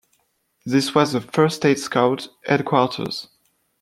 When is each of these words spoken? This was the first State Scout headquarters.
This 0.65 0.95
was 0.95 1.13
the 1.13 1.21
first 1.21 1.57
State 1.57 1.77
Scout 1.77 2.29
headquarters. 2.45 3.27